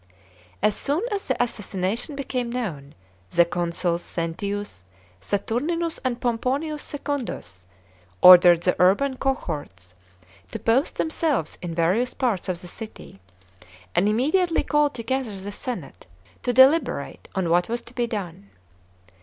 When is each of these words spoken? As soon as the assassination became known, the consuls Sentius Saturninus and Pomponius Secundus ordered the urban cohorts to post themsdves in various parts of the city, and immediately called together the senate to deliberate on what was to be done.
As 0.63 0.75
soon 0.75 1.03
as 1.11 1.25
the 1.27 1.37
assassination 1.43 2.15
became 2.15 2.49
known, 2.49 2.95
the 3.29 3.45
consuls 3.45 4.01
Sentius 4.01 4.83
Saturninus 5.21 5.99
and 6.03 6.19
Pomponius 6.19 6.81
Secundus 6.81 7.67
ordered 8.19 8.61
the 8.63 8.75
urban 8.81 9.17
cohorts 9.17 9.93
to 10.49 10.57
post 10.57 10.97
themsdves 10.97 11.57
in 11.61 11.75
various 11.75 12.15
parts 12.15 12.49
of 12.49 12.63
the 12.63 12.67
city, 12.67 13.21
and 13.93 14.09
immediately 14.09 14.63
called 14.63 14.95
together 14.95 15.37
the 15.39 15.51
senate 15.51 16.07
to 16.41 16.51
deliberate 16.51 17.27
on 17.35 17.51
what 17.51 17.69
was 17.69 17.83
to 17.83 17.93
be 17.93 18.07
done. 18.07 18.49